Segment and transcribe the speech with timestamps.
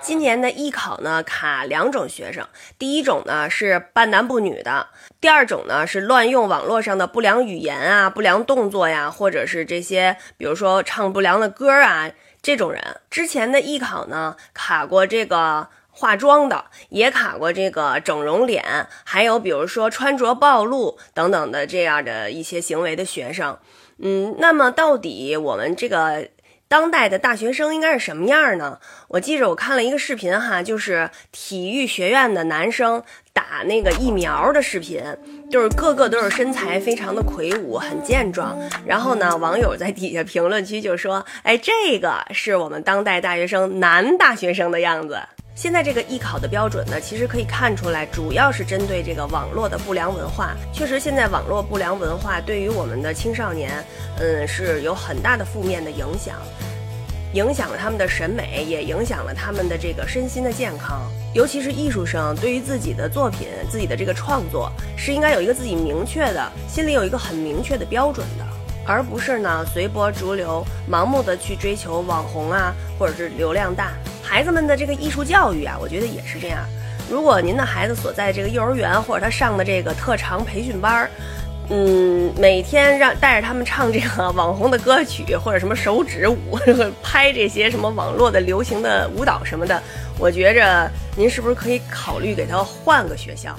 [0.00, 2.46] 今年的艺考呢，卡两种学生，
[2.78, 4.88] 第一种呢是半男不女的，
[5.20, 12.10] 第二种呢是乱用网络上的不良语言啊、不良动作呀，或者是这些，比如说唱不良的歌啊，
[12.42, 13.00] 这种人。
[13.10, 23.58] 之前的艺考呢，卡过这个化妆的，也卡过这个整容脸，还有比如说穿着暴露等等的这样的一些行为的学生。
[23.98, 26.28] 嗯，那么到底我们这个？
[26.70, 28.78] 当代的大学生应该是什么样呢？
[29.08, 35.02] 我记着我看了一个视频哈，就是体育学院的男生打那个疫苗的视频，
[35.50, 38.56] 就是个个都是身材非常的魁梧，很健壮。
[38.86, 45.18] 然后呢，网友在底下评论区就说：“哎，这个是我们当代大学生男大学生的样子。”
[45.60, 50.56] 现在这个艺考的标准呢，其实可以看出来，主要是针对这个网络的不良文化。
[50.72, 53.84] 确实，现在网络不良文化对于我们的青少年，
[54.18, 56.36] 嗯，是有很大的负面的影响，
[57.34, 61.02] 影响了他们的审美，也影响了他们的这个身心的健康。
[61.34, 68.46] 尤其是艺术生，对于自己的作品、自己的这个创作，是应该有一个自己明确的，心里有一个很明确的标准的，
[68.86, 73.92] 而不是呢随波逐流，盲目的去追求网红啊，或者是流量大。
[74.30, 76.60] 孩子们的这个艺术教育啊，我觉得也是这样。
[77.10, 81.10] 如果您的孩子所在这个幼儿园或者他上的这个特长培训班儿，
[81.68, 86.56] 嗯，每天让带着他们唱这个网红的歌曲或者什么手指舞，
[87.02, 89.82] 拍这些什么网络的流行的舞蹈什么的，
[90.16, 93.52] 我觉着您是不是可以考虑给他换个学校？